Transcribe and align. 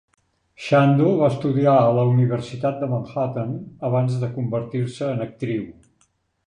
Chando 0.67 1.09
va 1.19 1.27
estudiar 1.33 1.75
a 1.81 1.91
la 1.99 2.05
Universitat 2.13 2.81
de 2.85 2.91
Manhattan 2.95 3.55
abans 3.93 4.19
de 4.25 4.35
convertir-se 4.41 5.13
en 5.15 5.25
actriu. 5.31 5.75